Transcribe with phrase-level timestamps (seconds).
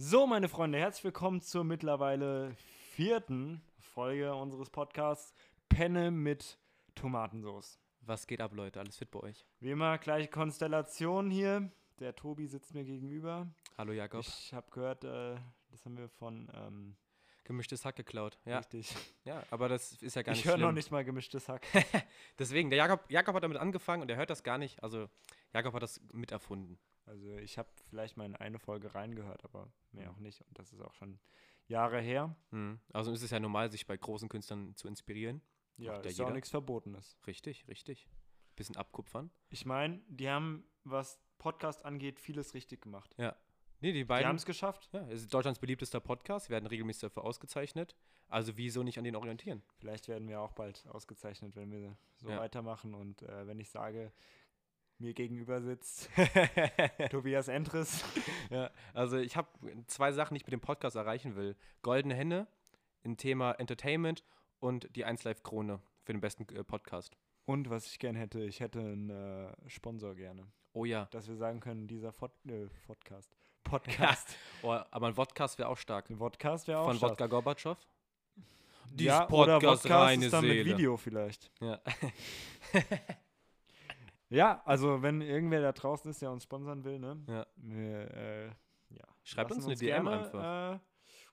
[0.00, 2.54] So, meine Freunde, herzlich willkommen zur mittlerweile
[2.92, 5.34] vierten Folge unseres Podcasts
[5.68, 6.56] Penne mit
[6.94, 7.80] Tomatensauce.
[8.02, 8.78] Was geht ab, Leute?
[8.78, 9.44] Alles fit bei euch?
[9.58, 11.72] Wie immer, gleiche Konstellation hier.
[11.98, 13.48] Der Tobi sitzt mir gegenüber.
[13.76, 14.20] Hallo Jakob.
[14.20, 15.34] Ich habe gehört, äh,
[15.72, 16.94] das haben wir von ähm,
[17.42, 18.38] Gemischtes Hack geklaut.
[18.44, 18.94] Ja, richtig.
[19.24, 20.66] ja aber das ist ja gar Ich nicht höre schlimm.
[20.68, 21.66] noch nicht mal gemischtes Hack.
[22.38, 24.80] Deswegen, der Jakob, Jakob hat damit angefangen und er hört das gar nicht.
[24.80, 25.08] Also,
[25.52, 26.78] Jakob hat das miterfunden.
[27.08, 30.40] Also ich habe vielleicht mal in eine Folge reingehört, aber mehr auch nicht.
[30.42, 31.18] Und das ist auch schon
[31.66, 32.34] Jahre her.
[32.50, 32.78] Mhm.
[32.92, 35.40] Also ist es ja normal, sich bei großen Künstlern zu inspirieren.
[35.76, 37.16] Ja, ja ist ja auch nichts Verbotenes.
[37.26, 38.08] Richtig, richtig.
[38.56, 39.30] Bisschen abkupfern.
[39.50, 43.14] Ich meine, die haben, was Podcast angeht, vieles richtig gemacht.
[43.80, 44.26] Nee, die Die beiden.
[44.28, 44.88] haben es geschafft.
[44.92, 46.48] ja, es ist Deutschlands beliebtester Podcast.
[46.48, 47.94] Wir werden regelmäßig dafür ausgezeichnet.
[48.26, 49.62] Also, wieso nicht an den orientieren?
[49.78, 52.40] Vielleicht werden wir auch bald ausgezeichnet, wenn wir so Ja.
[52.40, 52.94] weitermachen.
[52.94, 54.12] Und äh, wenn ich sage,
[54.98, 56.10] mir gegenüber sitzt
[57.10, 58.04] Tobias Entres.
[58.50, 59.48] Ja, also ich habe
[59.86, 61.54] zwei Sachen, die ich mit dem Podcast erreichen will.
[61.82, 62.46] Goldene Hände
[63.02, 64.24] im Thema Entertainment
[64.58, 67.16] und die 1Live-Krone für den besten äh, Podcast.
[67.44, 70.46] Und was ich gerne hätte, ich hätte einen äh, Sponsor gerne.
[70.72, 71.06] Oh ja.
[71.10, 73.36] Dass wir sagen können, dieser Fod äh, Podcast.
[73.64, 74.36] Podcast.
[74.62, 76.08] Oh, aber ein Podcast wäre auch stark.
[76.08, 77.12] Ein Podcast wäre auch Von stark.
[77.12, 77.76] Wodka Gorbatschow.
[78.96, 81.50] ja, oder Podcast ist dann mit Video vielleicht.
[81.60, 81.80] Ja.
[84.30, 87.22] Ja, also wenn irgendwer da draußen ist, der uns sponsern will, ne?
[87.28, 87.46] Ja.
[87.56, 88.46] Wir, äh,
[88.90, 89.04] ja.
[89.24, 90.74] Schreibt uns eine DM gerne, einfach.
[90.74, 90.78] Äh,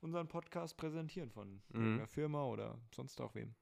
[0.01, 1.81] unseren Podcast präsentieren von Mhm.
[1.81, 3.53] irgendeiner Firma oder sonst auch wem.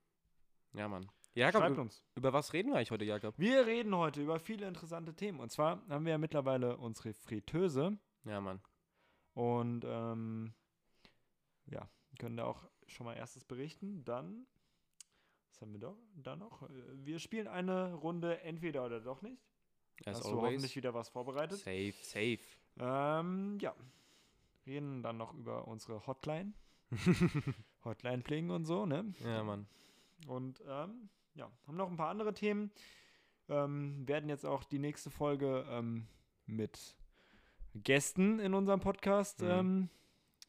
[0.74, 1.08] Ja, Mann.
[1.36, 2.04] Jakob, Schreibt uns.
[2.16, 3.38] über was reden wir eigentlich heute, Jakob?
[3.40, 5.40] Wir reden heute über viele interessante Themen.
[5.40, 8.62] Und zwar haben wir ja mittlerweile unsere Fritteuse Ja, Mann.
[9.34, 10.54] und ähm,
[11.66, 14.04] ja, können da auch schon mal erstes berichten.
[14.06, 14.46] Dann,
[15.64, 16.70] haben wir doch da noch?
[16.94, 19.42] Wir spielen eine Runde entweder oder doch nicht.
[20.06, 20.44] As Hast du always.
[20.44, 21.60] hoffentlich wieder was vorbereitet?
[21.60, 22.40] Safe, safe.
[22.80, 23.74] Ähm, ja.
[24.66, 26.54] Reden dann noch über unsere Hotline.
[27.86, 29.14] Hotline pflegen und so, ne?
[29.24, 29.68] ja, Mann.
[30.28, 32.72] Und ähm, ja, haben noch ein paar andere Themen.
[33.50, 36.08] Ähm, werden jetzt auch die nächste Folge ähm,
[36.46, 36.96] mit
[37.76, 39.90] Gästen in unserem Podcast Mhm.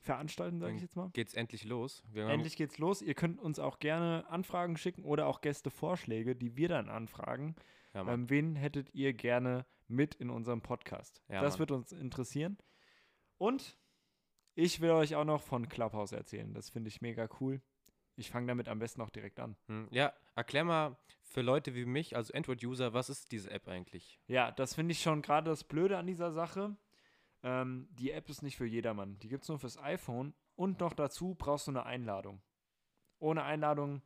[0.04, 1.10] Veranstalten, sage ich jetzt mal.
[1.12, 2.02] Geht's endlich los.
[2.10, 3.02] Wir Endlich geht's los.
[3.02, 7.56] Ihr könnt uns auch gerne Anfragen schicken oder auch Gästevorschläge, die wir dann anfragen.
[7.94, 8.06] Ja.
[8.12, 11.22] Ähm, wen hättet ihr gerne mit in unserem Podcast?
[11.28, 11.58] Ja, das Mann.
[11.60, 12.58] wird uns interessieren.
[13.38, 13.78] Und
[14.54, 16.52] ich will euch auch noch von Clubhouse erzählen.
[16.54, 17.60] Das finde ich mega cool.
[18.16, 19.56] Ich fange damit am besten auch direkt an.
[19.66, 24.20] Hm, ja, erklär mal für Leute wie mich, also Android-User, was ist diese App eigentlich?
[24.28, 26.76] Ja, das finde ich schon gerade das Blöde an dieser Sache.
[27.44, 29.18] Ähm, die App ist nicht für jedermann.
[29.20, 30.34] Die gibt es nur fürs iPhone.
[30.56, 32.40] Und noch dazu brauchst du eine Einladung.
[33.18, 34.02] Ohne Einladung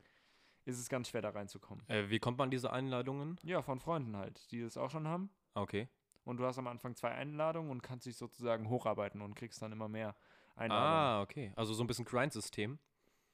[0.65, 1.89] ist es ganz schwer da reinzukommen.
[1.89, 3.39] Äh, wie kommt man an diese Einladungen?
[3.43, 5.31] Ja, von Freunden halt, die das auch schon haben.
[5.55, 5.89] Okay.
[6.25, 9.73] Und du hast am Anfang zwei Einladungen und kannst dich sozusagen hocharbeiten und kriegst dann
[9.73, 10.15] immer mehr
[10.57, 10.93] Einladungen.
[10.93, 11.53] Ah, okay.
[11.57, 12.79] Also so ein bisschen Grind-System.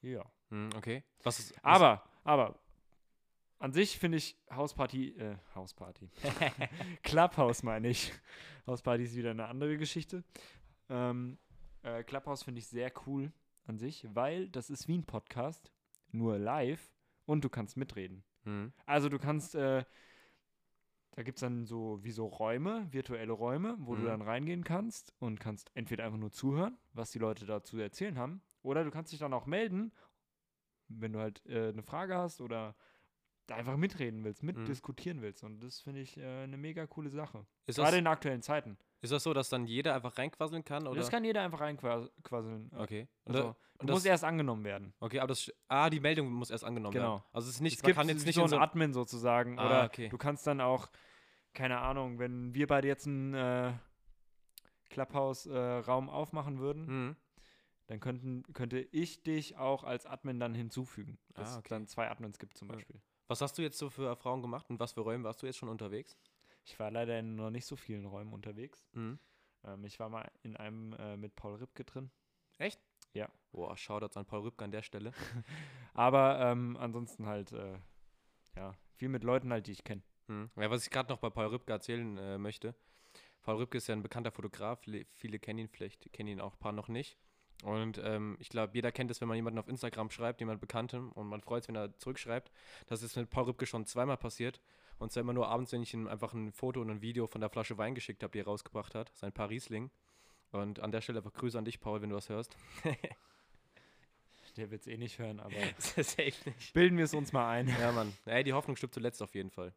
[0.01, 0.23] Ja.
[0.49, 1.03] Hm, okay.
[1.23, 1.55] Was ist.
[1.55, 2.59] Was, Aber, aber,
[3.59, 6.09] an sich finde ich Hausparty, äh, Hausparty.
[7.03, 8.11] Clubhouse meine ich.
[8.67, 10.23] Hausparty ist wieder eine andere Geschichte.
[10.89, 11.37] Ähm,
[11.83, 13.31] äh, Clubhouse finde ich sehr cool
[13.65, 15.71] an sich, weil das ist wie ein Podcast,
[16.11, 16.91] nur live
[17.25, 18.23] und du kannst mitreden.
[18.43, 19.83] Hm, Also du kannst, äh,
[21.11, 24.05] da gibt es dann so wie so Räume, virtuelle Räume, wo du Mhm.
[24.07, 28.17] dann reingehen kannst und kannst entweder einfach nur zuhören, was die Leute dazu zu erzählen
[28.17, 29.91] haben, oder du kannst dich dann auch melden,
[30.87, 32.75] wenn du halt äh, eine Frage hast oder
[33.47, 35.43] da einfach mitreden willst, mitdiskutieren willst.
[35.43, 37.45] Und das finde ich äh, eine mega coole Sache.
[37.67, 38.77] ist, Gerade das, in aktuellen Zeiten.
[39.01, 40.87] ist das so, dass dann jeder einfach reinquasseln kann?
[40.87, 40.97] Oder?
[40.99, 42.71] Das kann jeder einfach reinquasseln.
[42.75, 43.07] okay.
[43.25, 44.93] Und Also, und das- musst erst angenommen werden.
[44.99, 45.51] Okay, aber das.
[45.67, 47.17] Ah, die Meldung muss erst angenommen Genau.
[47.17, 47.23] werden.
[47.33, 48.93] Also es ist nicht, es man gibt kann jetzt nicht so in einen so Admin
[48.93, 49.59] sozusagen.
[49.59, 50.09] Ah, oder okay.
[50.09, 50.89] du kannst dann auch,
[51.53, 53.73] keine Ahnung, wenn wir beide jetzt einen äh,
[54.89, 57.15] Clubhouse-Raum aufmachen würden, Hm,
[57.87, 61.17] dann könnten, könnte ich dich auch als Admin dann hinzufügen.
[61.33, 61.67] Dass Ah, es okay.
[61.69, 62.67] dann zwei Admins gibt zum.
[62.67, 62.99] Beispiel.
[63.27, 65.57] Was hast du jetzt so für Erfahrungen gemacht und was für Räume warst du jetzt
[65.57, 66.17] schon unterwegs?
[66.63, 68.85] Ich war leider in noch nicht so vielen Räumen unterwegs.
[68.93, 69.19] Hm.
[69.63, 72.11] Ähm, ich war mal in einem äh, mit Paul Ripke drin.
[72.57, 72.79] Echt?
[73.13, 73.29] Ja.
[73.51, 75.11] Boah, Shoutouts an Paul Rübke an der Stelle.
[75.93, 77.77] Aber ähm, ansonsten halt, äh,
[78.55, 80.01] ja, viel mit Leuten halt, die ich kenne.
[80.27, 80.49] Hm.
[80.55, 82.75] Ja, was ich gerade noch bei Paul Rübke erzählen äh, möchte.
[83.43, 86.53] Paul Rübke ist ja ein bekannter Fotograf, le- viele kennen ihn, vielleicht kennen ihn auch
[86.53, 87.17] ein paar noch nicht.
[87.63, 91.09] Und ähm, ich glaube, jeder kennt es, wenn man jemanden auf Instagram schreibt, jemand Bekannten,
[91.11, 92.51] und man freut sich, wenn er zurückschreibt.
[92.87, 94.61] Das ist mit Paul Rübke schon zweimal passiert.
[94.97, 97.41] Und zwar immer nur abends, wenn ich ihm einfach ein Foto und ein Video von
[97.41, 99.89] der Flasche Wein geschickt habe, die er rausgebracht hat, sein Paar Riesling.
[100.51, 102.55] Und an der Stelle einfach Grüße an dich, Paul, wenn du was hörst.
[104.57, 106.73] Der wird es eh nicht hören, aber Safe nicht.
[106.73, 107.67] bilden wir es uns mal ein.
[107.67, 108.13] Ja, Mann.
[108.25, 109.73] Ey, die Hoffnung stirbt zuletzt auf jeden Fall.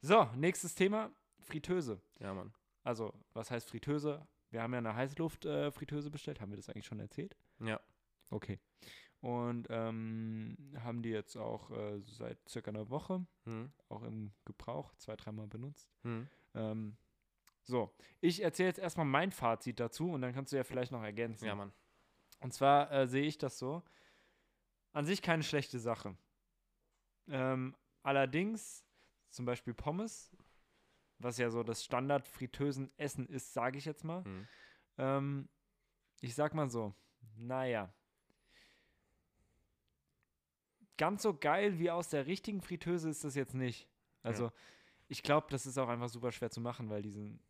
[0.00, 1.10] So, nächstes Thema,
[1.40, 2.00] Fritteuse.
[2.20, 2.52] Ja, Mann.
[2.84, 4.24] Also, was heißt Fritteuse?
[4.52, 6.40] Wir haben ja eine Heißluft-Fritteuse bestellt.
[6.40, 7.36] Haben wir das eigentlich schon erzählt?
[7.60, 7.80] Ja.
[8.30, 8.58] Okay.
[9.20, 13.72] Und ähm, haben die jetzt auch äh, seit circa einer Woche, Hm.
[13.88, 15.88] auch im Gebrauch, zwei, dreimal benutzt.
[16.02, 16.28] Hm.
[16.54, 16.96] Ähm,
[17.62, 21.02] so, ich erzähle jetzt erstmal mein Fazit dazu und dann kannst du ja vielleicht noch
[21.02, 21.44] ergänzen.
[21.46, 21.72] Ja, Mann.
[22.40, 23.82] Und zwar äh, sehe ich das so.
[24.92, 26.16] An sich keine schlechte Sache.
[27.28, 28.84] Ähm, allerdings,
[29.30, 30.32] zum Beispiel Pommes,
[31.22, 34.24] was ja so das Standard-Fritteusen-Essen ist, sage ich jetzt mal.
[34.24, 34.48] Hm.
[34.98, 35.48] Ähm,
[36.20, 36.94] ich sag mal so,
[37.36, 37.92] naja.
[40.98, 43.88] Ganz so geil wie aus der richtigen Fritteuse ist das jetzt nicht.
[44.22, 44.52] Also,
[45.08, 47.40] ich glaube, das ist auch einfach super schwer zu machen, weil diesen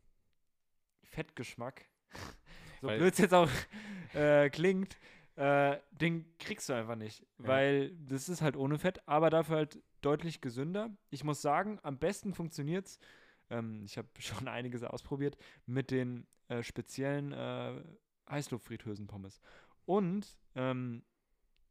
[1.05, 1.85] Fettgeschmack,
[2.81, 3.51] so blöd es jetzt auch
[4.15, 4.97] äh, klingt,
[5.37, 7.21] äh, den kriegst du einfach nicht.
[7.39, 7.49] Ja.
[7.49, 10.91] Weil das ist halt ohne Fett, aber dafür halt deutlich gesünder.
[11.11, 12.99] Ich muss sagen, am besten funktioniert es,
[13.53, 17.83] ähm, ich habe schon einiges ausprobiert, mit den äh, speziellen äh,
[18.29, 19.41] Heißluftfritteusen-Pommes.
[19.85, 21.05] Und ähm,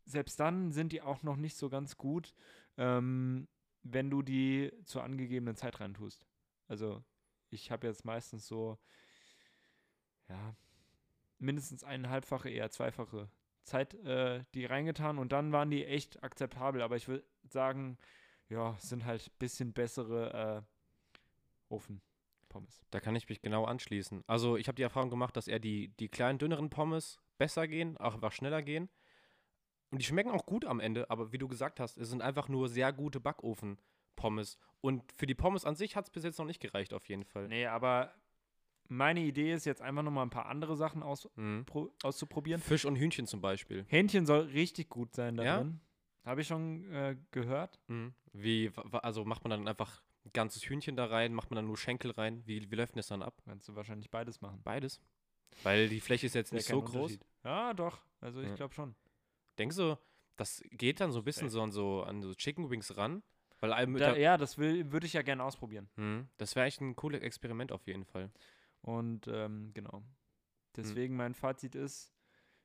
[0.06, 2.33] selbst dann sind die auch noch nicht so ganz gut,
[2.78, 3.48] ähm,
[3.83, 6.25] wenn du die zur angegebenen Zeit rein tust.
[6.68, 7.04] Also
[7.50, 8.78] ich habe jetzt meistens so,
[10.30, 10.56] ja,
[11.39, 13.30] mindestens eineinhalbfache, eher zweifache
[13.63, 16.81] Zeit äh, die reingetan und dann waren die echt akzeptabel.
[16.81, 17.98] Aber ich würde sagen,
[18.50, 20.66] ja, sind halt bisschen bessere
[21.71, 22.81] äh, Ofenpommes.
[22.91, 24.23] Da kann ich mich genau anschließen.
[24.27, 27.97] Also ich habe die Erfahrung gemacht, dass eher die, die kleinen, dünneren Pommes besser gehen,
[27.97, 28.89] auch einfach schneller gehen.
[29.91, 32.47] Und die schmecken auch gut am Ende, aber wie du gesagt hast, es sind einfach
[32.47, 34.57] nur sehr gute Backofen-Pommes.
[34.79, 37.25] Und für die Pommes an sich hat es bis jetzt noch nicht gereicht, auf jeden
[37.25, 37.47] Fall.
[37.50, 38.13] Nee, aber
[38.88, 41.65] meine Idee ist jetzt einfach nochmal ein paar andere Sachen aus, Mhm.
[41.65, 42.62] pro, auszuprobieren.
[42.62, 43.85] Fisch und Hühnchen zum Beispiel.
[43.89, 45.65] Hähnchen soll richtig gut sein da Ja?
[46.23, 47.79] Habe ich schon äh, gehört.
[47.88, 48.13] Mhm.
[48.31, 51.78] Wie, also macht man dann einfach ein ganzes Hühnchen da rein, macht man dann nur
[51.78, 52.42] Schenkel rein?
[52.45, 53.42] Wie, wie läuft denn das dann ab?
[53.45, 54.62] Kannst du wahrscheinlich beides machen.
[54.63, 55.01] Beides?
[55.63, 57.19] Weil die Fläche ist jetzt nicht so groß.
[57.44, 58.01] Ja, doch.
[58.19, 58.56] Also ich Ja.
[58.56, 58.95] glaube schon.
[59.57, 59.98] Denkst du,
[60.38, 63.24] das geht dann so ein bisschen so an so, an so Chicken Wings ran?
[63.60, 65.89] Weil einem Da, ja, das würde ich ja gerne ausprobieren.
[65.95, 66.28] Mhm.
[66.38, 68.31] Das wäre echt ein cooles Experiment auf jeden Fall.
[68.81, 70.04] Und ähm, genau.
[70.75, 72.12] Deswegen mein Fazit ist,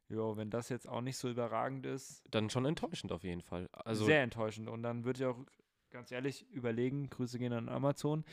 [0.09, 3.69] jo, wenn das jetzt auch nicht so überragend ist, Dann schon enttäuschend auf jeden Fall.
[3.73, 4.69] Also sehr enttäuschend.
[4.69, 5.45] Und dann würde ich auch
[5.97, 8.25] ganz ehrlich überlegen, Grüße gehen an Amazon.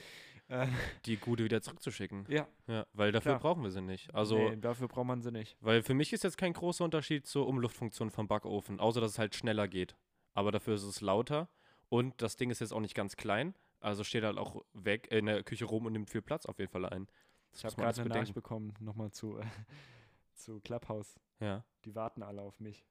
[0.50, 0.68] Äh,
[1.06, 2.26] die Gute wieder zurückzuschicken.
[2.28, 3.40] ja, Ja, weil dafür Klar.
[3.40, 4.14] brauchen wir sie nicht.
[4.14, 5.56] Also, nee, dafür braucht man sie nicht.
[5.62, 9.20] weil für mich ist jetzt kein großer Unterschied zur Umluftfunktion vom Backofen, außer dass es
[9.20, 9.96] halt schneller geht.
[10.34, 11.48] Aber dafür ist es lauter
[11.88, 13.56] und das Ding ist jetzt auch nicht ganz klein.
[13.80, 16.72] Also steht halt auch weg in der Küche rum und nimmt viel Platz auf jeden
[16.72, 17.08] Fall ein.
[17.52, 19.46] Das Ich habe gerade eine Nachricht bekommen, nochmal zu, äh,
[20.34, 21.20] zu Clubhouse.
[21.40, 21.64] Ja.
[21.86, 22.86] Die warten alle auf mich.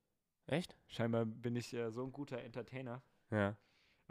[0.47, 0.75] Echt?
[0.87, 3.03] Scheinbar bin ich äh, so ein guter Entertainer.
[3.31, 3.57] Ja.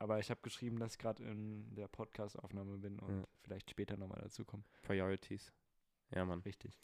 [0.02, 3.28] Aber ich habe geschrieben, dass ich gerade in der Podcast-Aufnahme bin und Ja.
[3.44, 4.64] vielleicht später nochmal dazu komme.
[4.82, 5.54] Priorities.
[6.10, 6.40] Ja, Mann.
[6.40, 6.80] Richtig.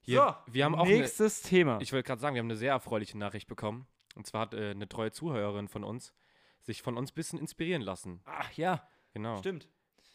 [0.00, 1.78] Hier, wir haben auch eine, nächstes Thema.
[1.82, 3.86] Ich wollte gerade sagen, wir haben eine sehr erfreuliche Nachricht bekommen.
[4.14, 6.14] Und zwar hat äh, eine treue Zuhörerin von uns
[6.62, 8.22] sich von uns ein bisschen inspirieren lassen.
[8.24, 9.36] Ach ja, Genau.
[9.36, 9.68] stimmt.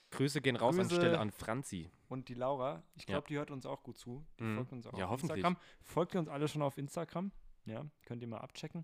[0.10, 0.96] Grüße gehen raus Grüße.
[0.96, 1.92] anstelle an Franzi.
[2.10, 3.10] Und die Laura, ich Ja.
[3.16, 4.26] glaube, die hört uns auch gut zu.
[4.40, 4.56] Die Mhm.
[4.56, 5.38] folgt uns auch Ja, auf hoffentlich.
[5.46, 5.58] Instagram.
[5.84, 7.32] Folgt ihr uns alle schon auf Instagram?
[7.66, 8.84] Ja, könnt ihr mal abchecken.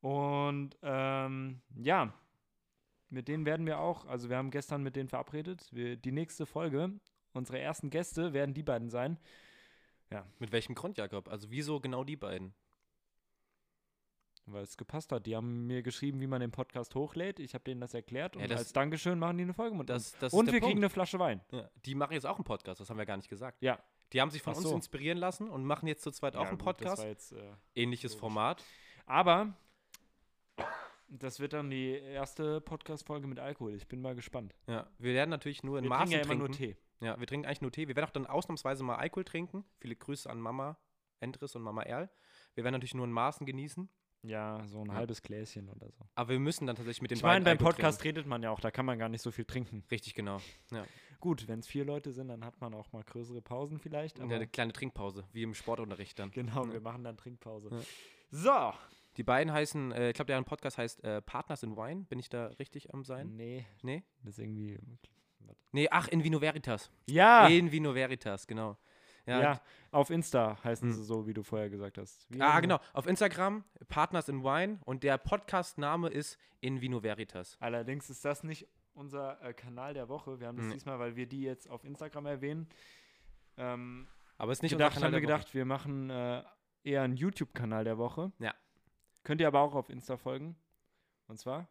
[0.00, 2.14] Und ähm, ja,
[3.10, 5.68] mit denen werden wir auch, also wir haben gestern mit denen verabredet.
[5.72, 6.92] Wir, die nächste Folge,
[7.32, 9.18] unsere ersten Gäste werden die beiden sein.
[10.40, 11.28] Mit welchem Grund, Jakob?
[11.28, 12.52] Also wieso genau die beiden?
[14.46, 15.26] Weil es gepasst hat.
[15.26, 17.38] Die haben mir geschrieben, wie man den Podcast hochlädt.
[17.38, 19.88] Ich habe denen das erklärt Ja, und das- als Dankeschön machen die eine Folge mit.
[19.88, 20.78] Das, das Und wir kriegen Punkt.
[20.78, 21.40] eine Flasche Wein.
[21.52, 23.62] Ja, die machen jetzt auch einen Podcast, das haben wir gar nicht gesagt.
[23.62, 23.78] Ja.
[24.12, 24.74] Die haben sich von Ach uns so.
[24.74, 27.02] inspirieren lassen und machen jetzt zu zweit auch Ja, einen gut, Das Podcast.
[27.02, 28.20] war jetzt, äh, Ähnliches logisch.
[28.20, 28.64] Format.
[29.06, 29.54] aber
[31.10, 33.74] das wird dann die erste Podcast-Folge mit Alkohol.
[33.74, 34.54] Ich bin mal gespannt.
[34.66, 36.62] Ja, wir werden natürlich nur in Wir Maßen trinken ja immer trinken.
[36.62, 36.76] nur Tee.
[37.06, 37.88] Ja, wir trinken eigentlich nur Tee.
[37.88, 39.64] Wir werden auch dann ausnahmsweise mal Alkohol trinken.
[39.78, 40.76] Viele Grüße an Mama
[41.20, 42.10] Endres und Mama Erl.
[42.54, 43.88] Wir werden natürlich nur in Maßen genießen.
[44.22, 44.94] Ja, so ein Ja.
[44.94, 46.04] halbes Gläschen oder so.
[46.14, 48.42] Aber wir müssen dann tatsächlich mit den Ich meine, beiden beim Alkohol Podcast redet man
[48.42, 49.70] ja auch, da kann man gar nicht so viel trinken.
[49.70, 49.88] trinken.
[49.90, 50.40] Richtig, genau.
[51.20, 54.18] Gut, wenn es vier Leute sind, dann hat man auch mal größere Pausen vielleicht.
[54.18, 56.30] Ja, eine kleine Trinkpause, wie im Sportunterricht dann.
[56.32, 56.72] genau, Ja.
[56.74, 57.70] wir machen dann Trinkpause.
[57.70, 57.80] Ja.
[58.30, 58.72] So.
[59.16, 62.04] Die beiden heißen, äh, ich glaube, deren Podcast heißt äh, Partners in Wine.
[62.08, 63.34] Bin ich da richtig am sein?
[63.36, 64.02] Nee, Nee?
[64.22, 64.78] das ist irgendwie.
[65.72, 66.90] Nee, ach, in Vino Veritas.
[67.06, 67.46] Ja!
[67.48, 68.76] In Vino Veritas, genau.
[69.26, 69.60] Ja,
[69.92, 70.96] auf Insta heißen Hm.
[70.96, 72.26] sie so, wie du vorher gesagt hast.
[72.30, 72.80] Wie Ah, genau.
[72.94, 74.80] Auf Instagram, Partners in Wine.
[74.84, 77.56] Und der Podcast-Name ist In Vino Veritas.
[77.60, 80.40] Allerdings ist das nicht unser äh, Kanal der Woche.
[80.40, 80.72] Wir haben das Nee.
[80.74, 82.68] diesmal, weil wir die jetzt auf Instagram erwähnen.
[83.56, 85.38] Ähm, Aber es ist nicht gedacht, unser haben wir Kanal der Woche.
[85.44, 86.42] gedacht, wir machen äh,
[86.82, 88.32] eher einen YouTube-Kanal der Woche.
[88.40, 88.54] Ja.
[89.22, 90.56] Könnt ihr aber auch auf Insta folgen.
[91.26, 91.68] Und zwar?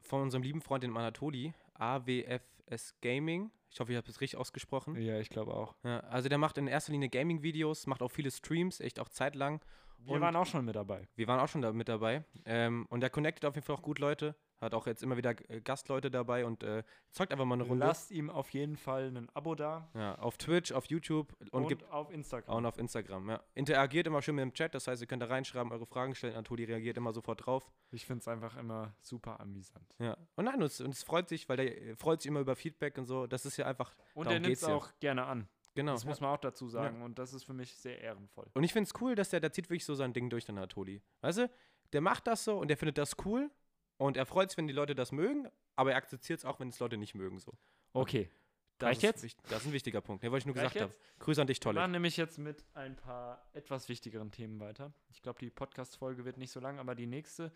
[0.00, 3.50] Von unserem lieben Freund in Anatoli, AWFS Gaming.
[3.70, 4.96] Ich hoffe, ich habe es richtig ausgesprochen.
[5.00, 5.74] Ja, ich glaube auch.
[5.82, 9.60] Ja, also der macht in erster Linie Gaming-Videos, macht auch viele Streams, echt auch zeitlang.
[9.98, 11.08] Wir Und- waren auch schon mit dabei.
[11.16, 12.24] Wir waren auch schon da mit dabei.
[12.44, 14.36] Ähm, und der connectet auf jeden Fall auch gut Leute.
[14.64, 17.86] Hat auch jetzt immer wieder äh, Gastleute dabei und äh, zockt einfach mal eine Runde.
[17.86, 21.68] Lasst ihm auf jeden Fall ein Abo da Ja, auf Twitch, auf YouTube und, und,
[21.68, 22.64] gibt auf Instagram.
[22.64, 23.30] auch auf Instagram.
[23.30, 23.42] Ja.
[23.54, 26.34] Interagiert immer schön mit dem Chat, das heißt, ihr könnt da reinschreiben, eure Fragen stellen.
[26.34, 27.70] Antoni reagiert immer sofort drauf.
[27.90, 29.94] Ich finde es einfach immer super amüsant.
[29.98, 30.16] Ja.
[30.36, 32.96] Und nein, und es, und freut sich, weil der äh, freut sich immer über Feedback
[32.98, 33.26] und so.
[33.26, 33.94] Das ist ja einfach.
[34.14, 34.74] Und er nimmt es ja.
[34.74, 35.48] auch gerne an.
[35.74, 35.92] Genau.
[35.92, 37.02] Das muss man auch dazu sagen.
[37.02, 38.46] Und das ist für mich sehr ehrenvoll.
[38.54, 40.54] Und ich finde es cool, dass der, der zieht wirklich so sein Ding durch, der
[40.54, 41.02] Natoli.
[41.20, 41.50] Weißt du,
[41.92, 43.50] der macht das so und der findet das cool
[43.96, 46.68] und er freut sich, wenn die Leute das mögen, aber er akzeptiert es auch, wenn
[46.68, 47.38] es Leute nicht mögen.
[47.38, 47.52] So.
[47.92, 48.30] Okay.
[48.78, 49.22] Das Reicht ist jetzt?
[49.22, 51.00] wichtig- Das ist ein wichtiger Punkt, den wollte ich nur Reicht gesagt haben.
[51.00, 51.18] jetzt?
[51.20, 51.80] Grüße an dich, Wir Tolle.
[51.80, 54.92] machen nämlich jetzt mit ein paar etwas wichtigeren Themen weiter.
[55.10, 57.52] Ich glaube, die Podcast-Folge wird nicht so lang, aber die nächste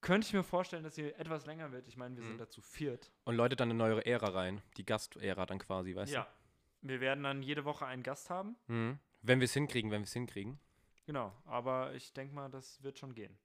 [0.00, 1.86] könnte ich mir vorstellen, dass sie etwas länger wird.
[1.86, 2.28] Ich meine, wir Mhm.
[2.28, 3.12] sind dazu viert.
[3.24, 4.62] Und Leute dann eine neue Ära rein.
[4.78, 6.26] Die Gast-Ära dann quasi, weißt ja.
[6.80, 8.56] Wir werden dann jede Woche einen Gast haben.
[8.66, 8.72] du?
[8.72, 8.98] Mhm.
[9.22, 10.58] Wenn wir es hinkriegen, wenn wir es hinkriegen.
[11.06, 13.36] Genau, aber ich denke mal, das wird schon gehen.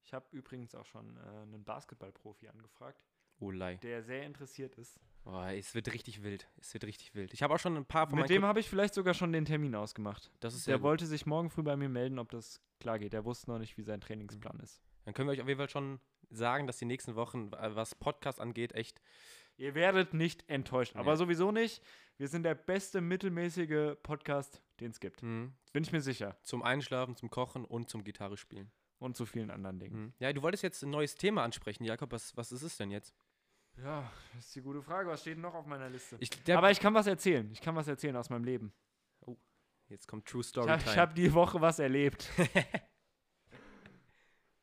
[0.00, 0.06] Ja.
[0.06, 3.04] Ich habe übrigens auch schon äh, einen Basketballprofi angefragt,
[3.38, 3.76] Oh, lei.
[3.76, 5.00] der sehr interessiert ist.
[5.24, 6.48] Oh, es wird richtig wild.
[6.58, 7.32] Es wird richtig wild.
[7.32, 9.44] Ich habe auch schon ein paar von Mit dem habe ich vielleicht sogar schon den
[9.44, 10.30] Termin ausgemacht.
[10.40, 10.82] Das ist Der gut.
[10.84, 13.12] wollte sich morgen früh bei mir melden, ob das klar geht.
[13.12, 14.62] Der wusste noch nicht, wie sein Trainingsplan Mhm.
[14.62, 14.82] ist.
[15.04, 18.40] Dann können wir euch auf jeden Fall schon sagen, dass die nächsten Wochen, was Podcast
[18.40, 19.00] angeht, echt.
[19.56, 21.16] Ihr werdet nicht enttäuscht, aber Nee.
[21.18, 21.82] sowieso nicht.
[22.16, 25.22] Wir sind der beste mittelmäßige Podcast, den es gibt.
[25.22, 25.54] Mhm.
[25.72, 26.36] Bin ich mir sicher.
[26.42, 28.70] Zum Einschlafen, zum Kochen und zum Gitarre spielen.
[29.00, 29.96] Und zu vielen anderen Dingen.
[30.04, 30.12] Mhm.
[30.20, 32.12] Ja, du wolltest jetzt ein neues Thema ansprechen, Jakob.
[32.12, 33.12] Was, was ist es denn jetzt?
[33.78, 35.08] Ja, das ist die gute Frage.
[35.08, 36.16] Was steht denn noch auf meiner Liste?
[36.20, 37.50] Ich, aber ich kann was erzählen.
[37.50, 38.72] Ich kann was erzählen aus meinem Leben.
[39.88, 40.96] jetzt kommt True Ich Story habe Time.
[40.96, 42.28] hab die Woche was erlebt.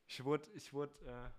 [0.07, 1.29] ich wurde, ich wurde, äh,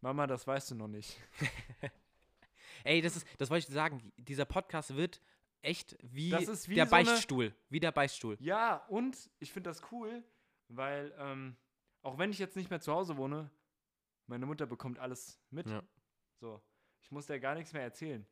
[0.00, 1.18] Mama, das weißt du noch nicht.
[2.84, 4.12] Ey, das ist, das wollte ich sagen.
[4.16, 5.20] Dieser Podcast wird
[5.62, 7.54] echt wie, Das ist wie der so eine- Beichtstuhl.
[7.68, 8.36] Wie der Beichtstuhl.
[8.40, 10.22] Ja, und ich finde das cool,
[10.68, 11.56] weil ähm,
[12.02, 13.50] auch wenn ich jetzt nicht mehr zu Hause wohne,
[14.26, 15.66] meine Mutter bekommt alles mit.
[15.68, 15.82] Ja.
[16.40, 16.60] So,
[17.00, 18.26] ich muss der gar nichts mehr erzählen.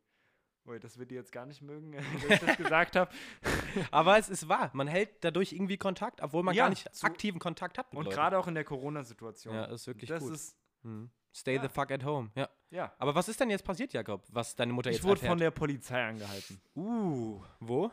[0.67, 1.93] Ui, das wird die jetzt gar nicht mögen,
[2.29, 3.11] dass ich das gesagt habe.
[3.93, 4.71] Aber es ist wahr.
[4.75, 8.11] Man hält dadurch irgendwie Kontakt, obwohl man Ja, gar nicht aktiven Kontakt hat mit Und
[8.13, 9.55] gerade auch in der Corona-Situation.
[9.55, 10.33] Ja, das ist wirklich das gut.
[10.33, 11.11] ist, Mhm.
[11.35, 11.63] Stay Ja.
[11.63, 12.31] the fuck at home.
[12.35, 12.49] Ja.
[12.71, 12.93] ja.
[12.99, 15.41] Aber was ist denn jetzt passiert, Jakob, was deine Mutter Ich jetzt wurde von erfährt?
[15.41, 16.61] der Polizei angehalten.
[16.75, 17.91] Uh, wo?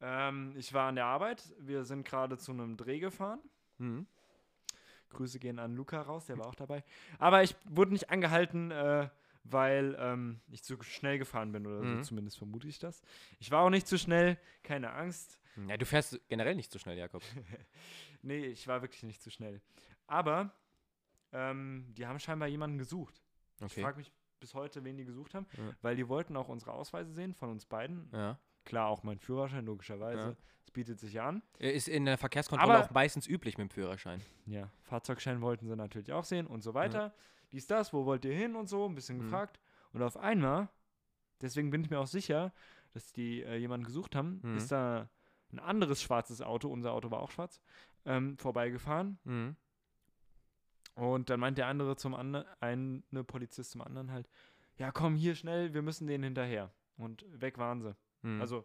[0.00, 1.54] Ähm, ich war an der Arbeit.
[1.58, 3.40] Wir sind gerade zu einem Dreh gefahren.
[3.78, 4.06] Mhm.
[5.12, 6.82] Grüße gehen an Luca raus, der war auch dabei.
[7.18, 9.08] Aber ich wurde nicht angehalten, äh,
[9.44, 11.96] weil ähm, ich zu schnell gefahren bin oder Mhm.
[11.98, 13.02] so, zumindest vermute ich das.
[13.40, 15.38] Ich war auch nicht zu schnell, keine Angst.
[15.68, 17.22] Ja, du fährst generell nicht so schnell, Jakob.
[18.22, 19.60] Nee, ich war wirklich nicht zu schnell.
[20.06, 20.52] Aber
[21.32, 23.20] ähm, die haben scheinbar jemanden gesucht.
[23.56, 23.82] Ich Okay.
[23.82, 25.74] frage mich bis heute, wen die gesucht haben, Ja.
[25.82, 28.08] weil die wollten auch unsere Ausweise sehen von uns beiden.
[28.12, 28.38] Ja.
[28.64, 30.36] Klar, auch mein Führerschein, logischerweise.
[30.64, 31.42] Es bietet sich ja an.
[31.58, 34.22] Ist in der Verkehrskontrolle Aber- auch meistens üblich mit dem Führerschein.
[34.46, 37.12] Ja, Fahrzeugschein wollten sie natürlich auch sehen und so weiter.
[37.52, 39.22] Dies, das, wo wollt ihr hin und so, ein bisschen Mhm.
[39.22, 39.60] gefragt.
[39.92, 40.68] Und auf einmal,
[41.40, 42.52] deswegen bin ich mir auch sicher,
[42.92, 44.56] dass die äh, jemanden gesucht haben, Mhm.
[44.56, 45.08] ist da
[45.52, 47.60] ein anderes schwarzes Auto, unser Auto war auch schwarz,
[48.06, 49.18] ähm, vorbeigefahren.
[49.24, 49.56] Mhm.
[50.94, 54.28] Und dann meint der andere zum anderen, eine Polizist zum anderen halt,
[54.76, 56.70] ja komm, hier schnell, wir müssen denen hinterher.
[56.96, 57.94] Und weg waren sie.
[58.22, 58.40] Mhm.
[58.40, 58.64] Also,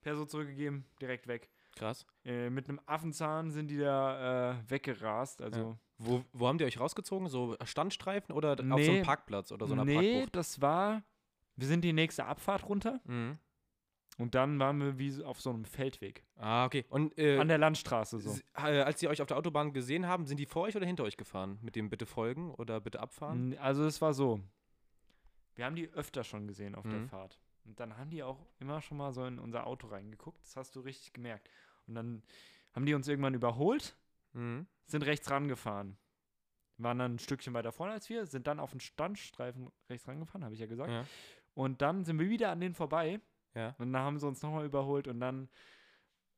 [0.00, 1.50] Perso zurückgegeben, direkt weg.
[1.76, 2.06] krass.
[2.24, 5.40] Äh, mit einem Affenzahn sind die da äh, weggerast.
[5.42, 7.28] Also, Wo, wo haben die euch rausgezogen?
[7.28, 8.88] So Standstreifen oder auf so Nee.
[8.90, 10.36] einem Parkplatz oder so einer nee, Parkbucht?
[10.36, 11.02] das war,
[11.56, 13.38] wir sind die nächste Abfahrt runter Mhm.
[14.18, 16.24] und dann waren wir wie auf so einem Feldweg.
[16.36, 16.84] Ah, okay.
[16.88, 18.36] Und äh, An der Landstraße so.
[18.56, 21.04] äh, als sie euch auf der Autobahn gesehen haben, sind die vor euch oder hinter
[21.04, 21.58] euch gefahren?
[21.62, 23.56] Mit dem bitte folgen oder bitte abfahren?
[23.58, 24.40] Also es war so,
[25.54, 27.08] wir haben die öfter schon gesehen auf der Mhm.
[27.08, 27.38] Fahrt.
[27.64, 30.42] Und dann haben die auch immer schon mal so in unser Auto reingeguckt.
[30.42, 31.48] Das hast du richtig gemerkt.
[31.86, 32.22] Und dann
[32.72, 33.96] haben die uns irgendwann überholt,
[34.32, 34.66] Mhm.
[34.86, 35.96] sind rechts rangefahren.
[36.78, 40.44] Waren dann ein Stückchen weiter vorne als wir, sind dann auf den Standstreifen rechts rangefahren,
[40.44, 40.90] habe ich ja gesagt.
[40.90, 41.04] Ja.
[41.54, 43.20] Und dann sind wir wieder an denen vorbei.
[43.54, 43.74] Ja.
[43.78, 45.48] Und dann haben sie uns nochmal überholt und dann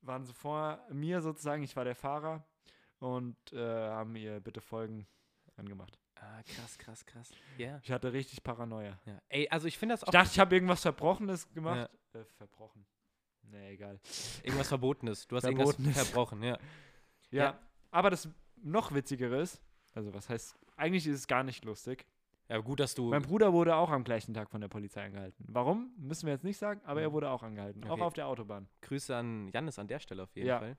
[0.00, 2.44] waren sie vor mir sozusagen, ich war der Fahrer
[2.98, 3.58] und äh,
[3.90, 5.06] haben ihr bitte Folgen
[5.56, 5.98] angemacht.
[6.24, 7.30] Ah, krass, krass, krass.
[7.58, 7.80] Ja.
[7.82, 8.96] Ich hatte richtig Paranoia.
[9.06, 9.18] ja.
[9.28, 11.90] Ey, also ich finde das Ich auch dachte, ich habe irgendwas Verbrochenes gemacht.
[12.12, 12.86] Äh, verbrochen.
[13.42, 13.98] Nee, egal.
[14.44, 15.26] irgendwas Verbotenes.
[15.26, 15.78] Du hast Verbotenes.
[15.78, 16.58] irgendwas verbrochen, ja.
[17.30, 17.58] Ja, Ja.
[17.90, 19.60] aber das noch witzigere ist,
[19.94, 22.06] also was heißt, eigentlich ist es gar nicht lustig.
[22.48, 23.08] Ja, gut, dass du.
[23.10, 25.44] Mein Bruder wurde auch am gleichen Tag von der Polizei angehalten.
[25.48, 25.92] Warum?
[25.96, 27.12] Müssen wir jetzt nicht sagen, aber er Mhm.
[27.14, 27.82] wurde auch angehalten.
[27.84, 28.02] Auch Okay.
[28.02, 28.68] auf der Autobahn.
[28.82, 30.58] Grüße an Jannis an der Stelle auf jeden Ja.
[30.58, 30.76] Fall.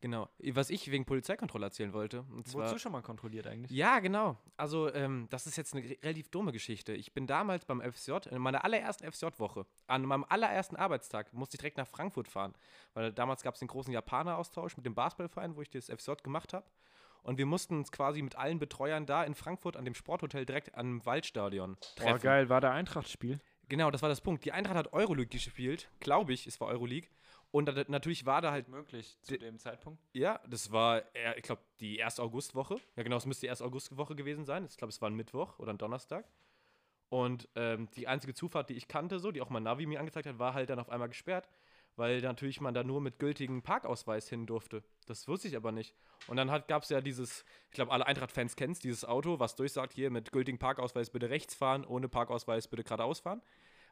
[0.00, 0.28] Genau.
[0.52, 2.20] Was ich wegen Polizeikontrolle erzählen wollte.
[2.30, 3.70] Und zwar, Wurdest du schon mal kontrolliert eigentlich?
[3.70, 4.36] Ja, genau.
[4.56, 6.92] Also, ähm, das ist jetzt eine re- relativ dumme Geschichte.
[6.92, 11.60] Ich bin damals beim FSJ, in meiner allerersten FSJ-Woche, an meinem allerersten Arbeitstag, musste ich
[11.60, 12.54] direkt nach Frankfurt fahren.
[12.94, 16.52] Weil damals gab es den großen Japaner-Austausch mit dem Basketballverein, wo ich das FSJ gemacht
[16.52, 16.66] habe.
[17.22, 20.74] Und wir mussten uns quasi mit allen Betreuern da in Frankfurt an dem Sporthotel direkt
[20.76, 22.12] am Waldstadion treffen.
[22.12, 23.40] Boah, geil, war der Eintracht-Spiel?
[23.68, 24.44] Genau, das war das Punkt.
[24.44, 27.08] Die Eintracht hat Euroleague gespielt, glaube ich, es war Euroleague.
[27.56, 29.98] Und da, natürlich war da halt Möglich zu dem Zeitpunkt.
[30.12, 31.02] ja, das war,
[31.36, 32.20] ich glaube, die 1.
[32.20, 32.76] Augustwoche.
[32.96, 33.62] Ja, genau, es müsste die 1.
[33.62, 34.66] Augustwoche gewesen sein.
[34.68, 36.28] Ich glaube, es war ein Mittwoch oder ein Donnerstag.
[37.08, 40.26] Und ähm, die einzige Zufahrt, die ich kannte, so, die auch mein Navi mir angezeigt
[40.26, 41.48] hat, war halt dann auf einmal gesperrt,
[41.94, 44.82] weil natürlich man da nur mit gültigem Parkausweis hin durfte.
[45.06, 45.94] Das wusste ich aber nicht.
[46.26, 49.94] Und dann gab es ja dieses, ich glaube, alle Eintracht-Fans kennen dieses Auto, was durchsagt,
[49.94, 53.40] hier mit gültigem Parkausweis bitte rechts fahren, ohne Parkausweis bitte geradeaus fahren.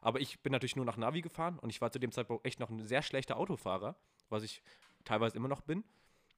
[0.05, 2.59] Aber ich bin natürlich nur nach Navi gefahren und ich war zu dem Zeitpunkt echt
[2.59, 3.95] noch ein sehr schlechter Autofahrer,
[4.29, 4.61] was ich
[5.03, 5.83] teilweise immer noch bin.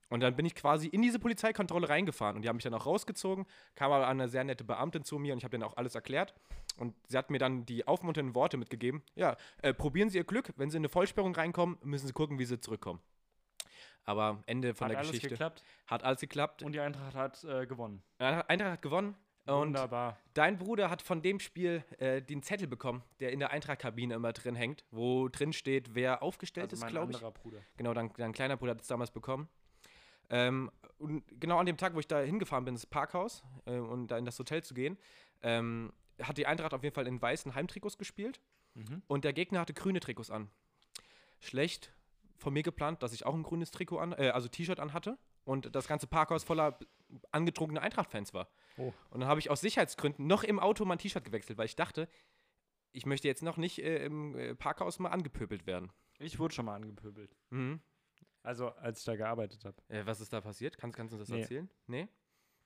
[0.08, 2.86] Und dann bin ich quasi in diese Polizeikontrolle reingefahren und die haben mich dann auch
[2.86, 3.46] rausgezogen,
[3.76, 6.34] kam aber eine sehr nette Beamtin zu mir und ich habe denen auch alles erklärt.
[6.78, 9.04] Und sie hat mir dann die aufmunternden Worte mitgegeben.
[9.16, 12.40] Ja, äh, probieren Sie Ihr Glück, wenn Sie in eine Vollsperrung reinkommen, müssen Sie gucken,
[12.40, 13.02] wie Sie zurückkommen.
[14.06, 16.64] Aber Ende von Hat der alles Geschichte geklappt hat alles geklappt.
[16.64, 18.02] und die Eintracht hat äh, gewonnen.
[18.18, 19.18] Eintracht hat gewonnen.
[19.48, 20.18] Und Wunderbar.
[20.34, 24.34] dein Bruder hat von dem Spiel äh, den Zettel bekommen, der in der Eintracht-Kabine immer
[24.34, 27.18] drin hängt, wo drin steht, wer aufgestellt Also ist, mein glaube ich.
[27.18, 27.60] anderer Bruder.
[27.78, 29.48] Genau, dein, dein kleiner Bruder hat es damals bekommen.
[30.30, 34.08] Ähm, und genau an dem Tag, wo ich da hingefahren bin, ins Parkhaus äh, und
[34.08, 34.98] da in das Hotel zu gehen,
[35.42, 38.40] ähm, hat die Eintracht auf jeden Fall in weißen Heimtrikots gespielt
[38.74, 39.02] Mhm.
[39.08, 40.52] und der Gegner hatte grüne Trikots an.
[41.40, 41.94] Schlecht
[42.38, 45.76] von mir geplant, dass ich auch ein grünes Trikot an, äh, also T-Shirt anhatte und
[45.76, 46.78] das ganze Parkhaus voller
[47.32, 48.48] angetrunkene Eintracht-Fans war.
[48.78, 48.94] Oh.
[49.10, 52.08] Und dann habe ich aus Sicherheitsgründen noch im Auto mein T-Shirt gewechselt, weil ich dachte,
[52.92, 55.92] ich möchte jetzt noch nicht äh, im äh, Parkhaus mal angepöbelt werden.
[56.20, 57.36] Ich wurde schon mal angepöbelt.
[57.50, 57.80] Mhm.
[58.44, 59.76] Also, als ich da gearbeitet habe.
[59.90, 60.78] Äh, was ist da passiert?
[60.78, 61.42] Kannst, kannst du uns das Nee.
[61.42, 61.70] erzählen?
[61.88, 62.08] Nee?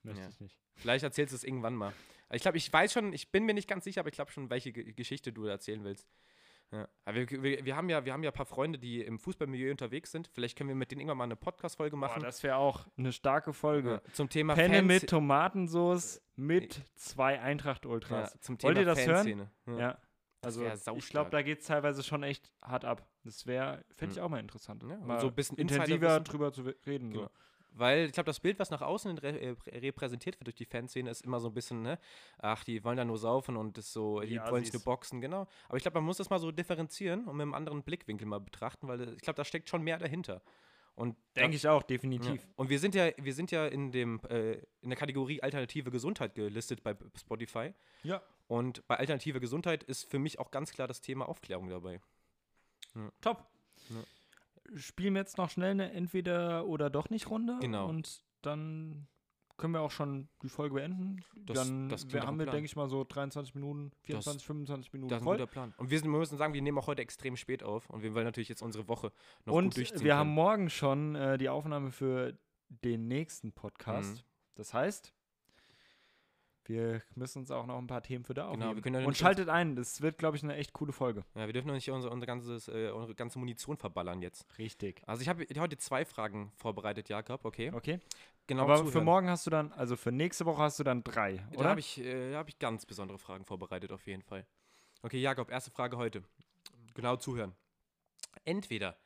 [0.04, 0.30] Möchte Ja.
[0.30, 0.60] ich nicht.
[0.76, 1.94] Vielleicht erzählst du es irgendwann mal.
[2.32, 4.50] Ich glaube, ich weiß schon, ich bin mir nicht ganz sicher, aber ich glaube schon,
[4.50, 6.08] welche Ge Geschichte du erzählen willst.
[6.72, 6.88] Ja.
[7.14, 10.12] Wir, wir, wir, haben ja, wir haben ja ein paar Freunde, die im Fußballmilieu unterwegs
[10.12, 10.30] sind.
[10.34, 12.24] Vielleicht können wir mit denen irgendwann mal eine Podcast-Folge Boah, machen.
[12.24, 14.02] das wäre auch eine starke Folge.
[14.06, 18.34] ja, zum Thema Penne Fans- mit Tomatensauce mit zwei Eintracht-Ultras.
[18.34, 19.50] ja, zum Wollt Thema ihr das hören?
[19.68, 19.78] Ja.
[19.80, 19.98] Ja.
[20.44, 23.08] Also, ich glaube, da geht es teilweise schon echt hart ab.
[23.24, 24.26] Das wäre, fände ich Mhm.
[24.26, 24.84] auch mal interessant.
[24.84, 27.12] Ja, mal so ein bisschen intensiver drüber zu reden.
[27.12, 27.26] Genau.
[27.26, 27.30] So.
[27.74, 31.10] Weil ich glaube, das Bild, was nach außen re äh, repräsentiert wird durch die Fanszene,
[31.10, 32.00] ist immer so ein bisschen, ne?
[32.38, 35.22] Ach, die wollen da nur saufen und das so, Die die, wollen sich nur boxen,
[35.22, 35.48] genau.
[35.70, 38.40] Aber ich glaube, man muss das mal so differenzieren und mit einem anderen Blickwinkel mal
[38.42, 40.42] betrachten, weil äh, ich glaube, da steckt schon mehr dahinter.
[40.96, 41.88] Und Denke ich auch, Ja.
[41.88, 42.46] definitiv.
[42.58, 46.36] Und wir sind ja, wir sind ja in dem äh, in der Kategorie alternative Gesundheit
[46.36, 47.74] gelistet bei Spotify.
[48.04, 48.22] Ja.
[48.48, 52.02] Und bei alternative Gesundheit ist für mich auch ganz klar das Thema Aufklärung dabei.
[53.22, 53.46] Top.
[53.90, 53.96] Ja.
[54.76, 57.58] Spielen wir jetzt noch schnell eine Entweder- oder doch nicht Runde.
[57.62, 57.88] Genau.
[57.90, 59.08] Und dann
[59.58, 61.18] können wir auch schon die Folge beenden.
[61.36, 65.10] Das- dann das wir haben wir, denke ich mal, so 23 Minuten, 24, 25 Minuten
[65.10, 65.74] Das ist ein guter Plan.
[65.78, 68.16] Und wir, sind, wir müssen sagen, wir nehmen auch heute extrem spät auf und wir
[68.16, 69.12] wollen natürlich jetzt unsere Woche
[69.46, 70.04] noch Und gut durchziehen.
[70.04, 70.36] wir haben können.
[70.36, 72.38] morgen schon äh, die Aufnahme für
[72.70, 74.16] den nächsten Podcast.
[74.18, 74.22] Mhm.
[74.56, 75.14] Das heißt,
[76.72, 79.02] wir müssen uns auch noch ein paar Themen für da Genau, aufnehmen.
[79.02, 81.24] ja Und schaltet ein, das wird, glaube ich, eine echt coole Folge.
[81.36, 84.46] Ja, wir dürfen noch nicht unsere, unser ganzes, äh, unsere ganze Munition verballern jetzt.
[84.58, 85.02] Richtig.
[85.06, 87.72] Also ich habe heute zwei Fragen vorbereitet, Jakob, okay?
[87.74, 88.00] Okay.
[88.48, 89.06] Genau Aber für zuhören.
[89.06, 91.70] morgen hast du dann, also für nächste Woche hast du dann drei, Da oder?
[91.70, 94.46] habe ich, äh, da hab ich ganz besondere Fragen vorbereitet, auf jeden Fall.
[95.04, 96.24] Okay, Jakob, erste Frage heute.
[96.96, 97.54] Genau zuhören.
[98.44, 98.98] Entweder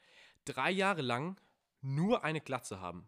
[0.46, 1.38] drei Jahre lang
[1.82, 3.08] nur eine Glatze haben,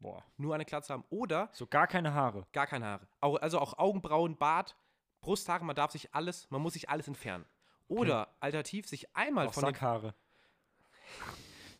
[0.00, 0.24] Boah.
[0.38, 2.46] nur eine Glatze haben, oder So gar keine Haare.
[2.52, 3.06] gar keine Haare.
[3.20, 4.76] Also auch Augenbrauen, Bart,
[5.20, 7.44] Brusthaare, man darf sich alles, man muss sich alles entfernen.
[7.88, 10.14] Oder alternativ sich einmal Auch von den, Sackhaare.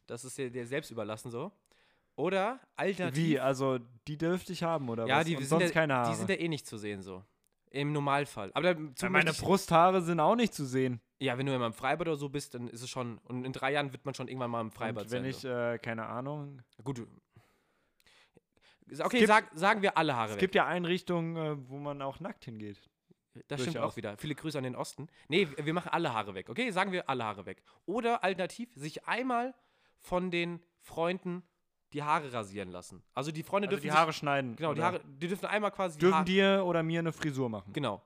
[0.06, 1.52] das ist dir, dir selbst überlassen so.
[2.16, 3.40] Oder alternativ, Wie?
[3.40, 5.24] Also die dürfte ich haben, oder ja, was?
[5.26, 6.10] die Und sind, sonst ja, keine Haare.
[6.10, 7.24] die sind ja eh nicht zu sehen so.
[7.70, 8.50] Im Normalfall.
[8.54, 11.00] Aber Ja, meine Brusthaare sind auch nicht zu sehen.
[11.20, 13.18] Ja, wenn du immer im Freibad oder so bist, dann ist es schon.
[13.18, 15.30] Und in drei Jahren wird man schon irgendwann mal im Freibad Und wenn sein.
[15.30, 15.48] ich, so.
[15.48, 16.60] äh, keine Ahnung.
[16.82, 17.06] Gut.
[18.98, 20.40] Okay, gibt- sag, sagen wir alle Haare Es weg.
[20.40, 22.80] gibt ja Einrichtungen, äh, wo man auch nackt hingeht.
[23.48, 24.16] das stimmt auch wieder.
[24.16, 25.08] Viele Grüße an den Osten.
[25.28, 26.48] Nee, wir machen alle Haare weg.
[26.50, 27.62] Okay, sagen wir alle Haare weg.
[27.86, 29.54] Oder alternativ, sich einmal
[30.00, 31.42] von den Freunden
[31.92, 33.02] die Haare rasieren lassen.
[33.14, 34.56] Also die Freunde Also dürfen die sich- Haare schneiden.
[34.56, 34.82] Genau, die?
[34.82, 37.72] Haare, die dürfen einmal quasi Dürfen dir oder mir eine Frisur machen.
[37.72, 38.02] Genau.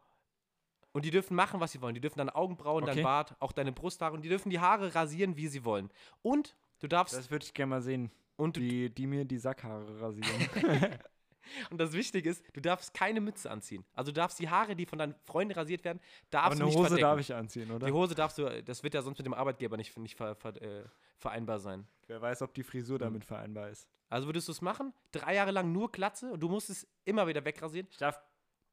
[0.93, 1.95] Und die dürfen machen, was sie wollen.
[1.95, 3.03] Die dürfen deine Augenbrauen, dein Okay.
[3.03, 5.91] Bart, auch deine Brusthaare und die dürfen die Haare rasieren, wie sie wollen.
[6.23, 9.39] Und du darfst Das würde ich gerne mal sehen, und du, wie die mir die
[9.39, 10.31] Sackhaare rasieren.
[11.71, 13.85] Und das Wichtige ist, du darfst keine Mütze anziehen.
[13.93, 16.65] Also du darfst die Haare, die von deinen Freunden rasiert werden, darfst Aber du eine
[16.71, 17.03] nicht Hose verdecken.
[17.07, 17.87] darf ich anziehen, oder?
[17.87, 20.61] Die Hose darfst du, das wird ja sonst mit dem Arbeitgeber nicht, nicht ver, ver,
[20.63, 20.85] äh,
[21.19, 21.87] vereinbar sein.
[22.07, 23.87] Wer weiß, ob die Frisur damit vereinbar ist.
[24.09, 24.95] Also würdest du es machen?
[25.13, 27.89] Drei Jahre lang nur Glatze und du musst es immer wieder wegrasieren?
[27.91, 28.19] Ich darf,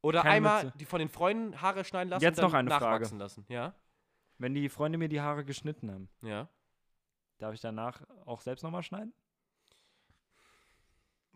[0.01, 0.77] Oder einmal Mütze.
[0.77, 2.85] die von den Freunden Haare schneiden lassen Jetzt und dann noch eine Frage.
[2.85, 3.45] nachwachsen lassen?
[3.49, 3.75] Ja?
[4.37, 6.47] wenn die Freunde mir die Haare geschnitten haben, Ja.
[7.37, 9.13] darf ich danach auch selbst nochmal schneiden?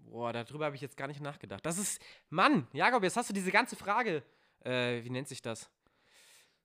[0.05, 1.65] Boah, darüber habe ich jetzt gar nicht nachgedacht.
[1.65, 4.23] Das ist, Mann, Jakob, jetzt hast du diese ganze Frage,
[4.63, 5.69] äh, wie nennt sich das?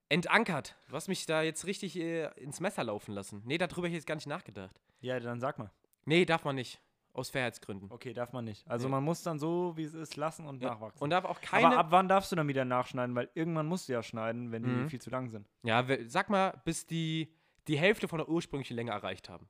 [0.08, 0.76] Entankert.
[0.88, 3.42] Du hast mich da jetzt richtig äh, ins Messer laufen lassen.
[3.44, 4.74] Nee, darüber habe ich jetzt gar nicht nachgedacht.
[5.00, 5.70] Ja, dann sag mal.
[6.04, 6.80] Nee, darf man nicht.
[7.12, 7.90] Aus Fairheitsgründen.
[7.90, 8.68] Okay, darf man nicht.
[8.68, 8.92] Also Nee.
[8.92, 10.70] man muss dann so, wie es ist, lassen und Ja.
[10.70, 11.02] nachwachsen.
[11.02, 11.66] Und darf auch keine.
[11.68, 13.14] Aber ab wann darfst du dann wieder nachschneiden?
[13.16, 14.88] Weil irgendwann musst du ja schneiden, wenn die Mhm.
[14.90, 15.48] viel zu lang sind.
[15.62, 17.32] ja, sag mal, bis die
[17.68, 19.48] die Hälfte von der ursprünglichen Länge erreicht haben.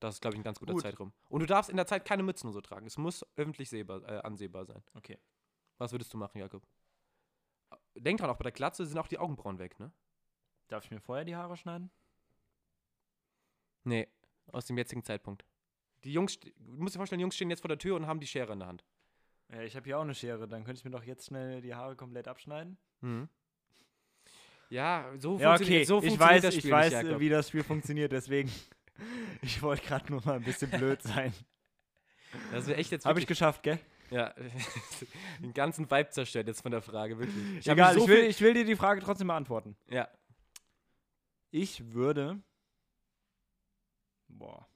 [0.00, 0.82] Das ist, glaube ich, ein ganz guter Gut.
[0.82, 1.12] Zeitraum.
[1.28, 2.86] Und du darfst in der Zeit keine Mützen so tragen.
[2.86, 4.82] Es muss öffentlich sehbar, äh, ansehbar sein.
[4.94, 5.18] Okay.
[5.78, 6.66] Was würdest du machen, Jakob?
[7.94, 9.92] Denk dran, auch bei der Glatze sind auch die Augenbrauen weg, ne?
[10.68, 11.90] Darf ich mir vorher die Haare schneiden?
[13.84, 14.08] Nee,
[14.52, 15.44] aus dem jetzigen Zeitpunkt.
[16.04, 18.20] Die Jungs, du musst dir vorstellen, die Jungs stehen jetzt vor der Tür und haben
[18.20, 18.84] die Schere in der Hand.
[19.52, 20.46] Ja, ich habe hier auch eine Schere.
[20.48, 22.78] Dann könnte ich mir doch jetzt schnell die Haare komplett abschneiden.
[23.00, 23.28] Mhm.
[24.70, 25.84] Ja, so Ja, funktioniert, okay.
[25.84, 28.12] so ich funktioniert weiß, das ich Spiel weiß, nicht, wie das Spiel funktioniert.
[28.12, 28.50] Deswegen,
[29.42, 31.32] ich wollte gerade nur mal ein bisschen blöd sein.
[32.52, 33.80] Das wäre echt jetzt Habe ich geschafft, gell?
[34.10, 34.32] ja,
[35.40, 37.58] den ganzen Vibe zerstört jetzt von der Frage, wirklich.
[37.58, 39.76] Ich Egal, so ich, will, ich will dir die Frage trotzdem beantworten.
[39.88, 40.08] Ja,
[41.50, 42.40] Ich würde.
[44.28, 44.68] Boah.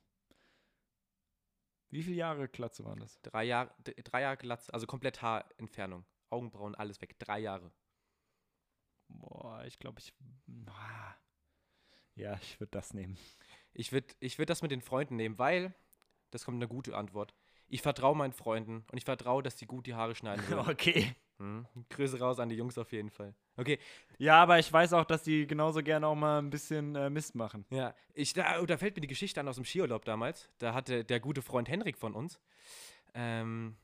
[1.91, 3.21] Wie viele Jahre Klatze waren das?
[3.23, 6.05] drei Jahre, drei Jahre Glatze, also komplett Haarentfernung.
[6.31, 7.17] Augenbrauen, alles weg.
[7.21, 7.71] Drei Jahre.
[9.07, 10.13] Boah, ich glaube, ich.
[10.67, 11.15] Ah.
[12.17, 13.17] Ja, ich würde das nehmen.
[13.75, 15.75] Ich würde ich würd das mit den Freunden nehmen, weil,
[16.31, 17.35] das kommt eine gute Antwort.
[17.69, 20.69] Ich vertraue meinen Freunden und ich vertraue, dass die gut die Haare schneiden würden.
[20.69, 21.15] Okay.
[21.39, 21.67] Mhm.
[21.91, 23.35] Grüße raus an die Jungs auf jeden Fall.
[23.57, 23.79] Okay,
[24.19, 27.35] Ja, aber ich weiß auch, dass die genauso gerne auch mal ein bisschen äh, Mist
[27.35, 27.65] machen.
[27.71, 30.49] Ja, ich, da, oh, da fällt mir die Geschichte an aus dem Skiurlaub damals.
[30.59, 32.39] Da hatte der gute Freund Henrik von uns
[33.15, 33.77] ähm,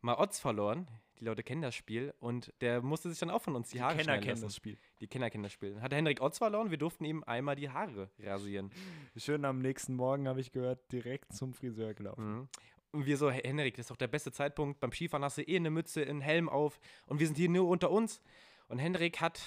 [0.00, 0.86] mal Odds verloren.
[1.22, 3.92] Die Leute kennen das Spiel und der musste sich dann auch von uns die, Haare
[3.92, 4.46] Kenner schneiden kennen lassen.
[4.46, 4.76] das Spiel.
[5.00, 5.80] Die Kenner kennen das Spiel.
[5.80, 8.72] Hatte Henrik Odds verloren, wir durften ihm einmal die Haare rasieren.
[9.16, 12.24] Schön am nächsten Morgen habe ich gehört, direkt zum Friseur gelaufen.
[12.24, 12.48] Mhm.
[12.90, 14.80] Und wir so, "Hey, Henrik, das ist doch der beste Zeitpunkt.
[14.80, 17.68] Beim Skifahren hast du eh eine Mütze, einen Helm auf und wir sind hier nur
[17.68, 18.20] unter uns.
[18.66, 19.42] Und Henrik hat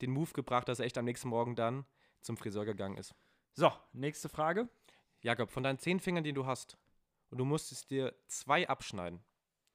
[0.00, 1.84] den Move gebracht, dass er echt am nächsten Morgen dann
[2.20, 3.14] zum Friseur gegangen ist.
[3.52, 4.68] So, nächste Frage.
[5.20, 6.76] Jakob, von deinen zehn Fingern, die du hast,
[7.30, 9.20] und du musstest dir zwei abschneiden.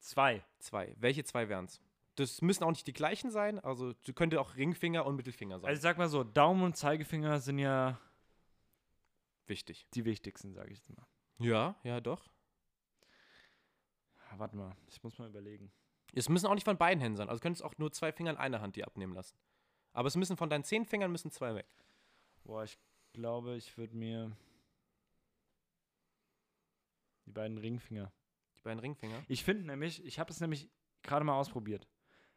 [0.01, 0.43] Zwei.
[0.59, 0.93] Zwei.
[0.99, 1.79] Welche zwei wären es?
[2.15, 5.69] Das müssen auch nicht die gleichen sein, also du könnte auch Ringfinger und Mittelfinger sein.
[5.69, 7.99] Also ich sag mal so, Daumen und Zeigefinger sind ja
[9.47, 9.87] Wichtig.
[9.93, 11.05] die wichtigsten, sage ich jetzt mal.
[11.39, 12.29] Ja, ja, doch.
[14.35, 15.71] Warte mal, ich muss mal überlegen.
[16.13, 17.29] Es müssen auch nicht von beiden Händen sein.
[17.29, 19.37] Also du könntest auch nur zwei Finger in einer Hand die abnehmen lassen.
[19.93, 21.67] Aber es müssen von deinen zehn Fingern müssen zwei weg.
[22.43, 22.77] Boah, ich
[23.13, 24.35] glaube, ich würde mir
[27.25, 28.11] die beiden Ringfinger.
[28.61, 29.23] Die beiden Ringfinger.
[29.27, 30.69] Ich finde nämlich, ich habe es nämlich
[31.01, 31.87] gerade mal ausprobiert.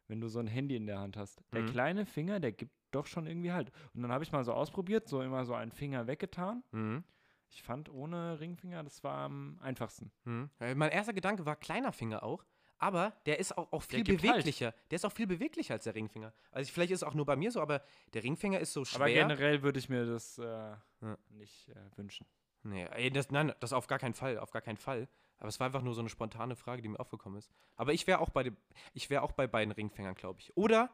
[0.08, 1.66] Wenn du so ein Handy in der Hand hast, der Mhm.
[1.66, 3.70] kleine Finger, der gibt doch schon irgendwie halt.
[3.94, 6.62] Und dann habe ich mal so ausprobiert, so immer so einen Finger weggetan.
[6.72, 7.04] Mhm.
[7.50, 10.10] Ich fand ohne Ringfinger, das war am einfachsten.
[10.24, 10.50] Mhm.
[10.60, 12.44] Äh, Mein erster Gedanke war kleiner Finger auch.
[12.78, 14.08] Aber der ist auch, auch viel halt.
[14.08, 14.74] beweglicher.
[14.90, 16.32] Der ist auch viel beweglicher als der Ringfinger.
[16.50, 17.82] Also vielleicht ist es auch nur bei mir so, aber
[18.14, 19.00] der Ringfinger ist so schwer.
[19.00, 20.80] Aber generell würde ich mir das äh, Ja.
[21.28, 22.26] nicht äh, wünschen.
[22.64, 25.06] Nee, das, nein, das auf gar keinen Fall, auf gar keinen Fall.
[25.44, 27.50] Aber es war einfach nur so eine spontane Frage, die mir aufgekommen ist.
[27.76, 28.56] Aber ich wäre auch bei dem,
[28.94, 30.56] ich wäre auch bei beiden Ringfingern, glaube ich.
[30.56, 30.88] Oder,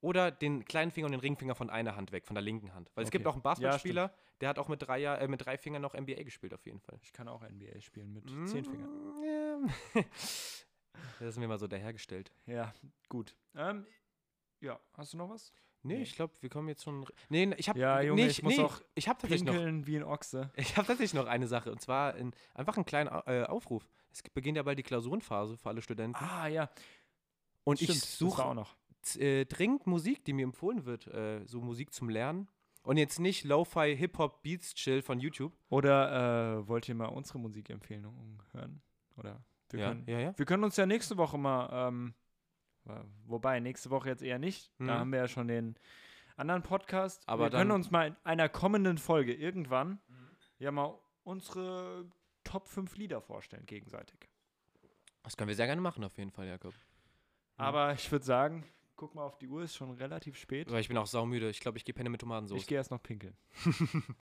[0.00, 2.90] oder den kleinen Finger und den Ringfinger von einer Hand weg, von der linken Hand.
[2.94, 4.10] Weil es gibt auch einen Basketballspieler,
[4.40, 6.98] der hat auch mit drei, äh, mit drei Fingern noch NBA gespielt, auf jeden Fall.
[7.02, 8.88] Ich kann auch NBA spielen mit zehn Fingern.
[9.92, 10.02] Ja.
[11.18, 12.32] das ist mir mal so dahergestellt.
[12.46, 12.72] Ja,
[13.10, 13.36] gut.
[13.54, 13.86] Ähm,
[14.60, 15.52] ja, hast du noch was?
[15.82, 16.02] Nee, Nee.
[16.02, 17.06] ich glaube, wir kommen jetzt schon.
[17.28, 17.78] Nee, ich habe.
[17.78, 19.86] Ja, Junge, nee, ich muss auch Ich habe tatsächlich noch.
[19.86, 20.50] Wie ein Ochse.
[20.56, 23.88] Ich habe tatsächlich noch eine Sache und zwar in, einfach einen kleinen äh, Aufruf.
[24.12, 26.16] Es beginnt ja bald die Klausurenphase für alle Studenten.
[26.22, 26.68] Ah, ja.
[27.64, 28.76] und stimmt, ich suche auch noch.
[29.16, 32.48] äh, dringend Musik, die mir empfohlen wird, äh, so Musik zum Lernen.
[32.82, 35.52] Und jetzt nicht Lo-Fi, Hip-Hop, Beats, Chill von YouTube.
[35.68, 38.80] Oder äh, wollt ihr mal unsere Musikempfehlungen hören?
[39.16, 40.38] Oder wir, ja, können, ja, ja.
[40.38, 42.14] wir können uns ja nächste Woche mal, ähm,
[43.26, 44.72] wobei nächste Woche jetzt eher nicht.
[44.78, 44.86] Mhm.
[44.86, 45.76] Da haben wir ja schon den
[46.36, 47.28] anderen Podcast.
[47.28, 50.00] Aber wir können uns mal in einer kommenden Folge irgendwann
[50.58, 52.06] ja mal unsere
[52.44, 54.28] Top 5 Lieder vorstellen, gegenseitig.
[55.22, 56.72] Das können wir sehr gerne machen, auf jeden Fall, Jakob.
[56.72, 56.80] Mhm.
[57.56, 58.64] Aber ich würde sagen,
[58.96, 60.68] guck mal auf die Uhr, ist schon relativ spät.
[60.68, 61.50] Aber ich bin auch saumüde.
[61.50, 62.60] Ich glaube, ich gehe Penne mit Tomatensauce.
[62.60, 63.36] Ich gehe erst noch pinkeln.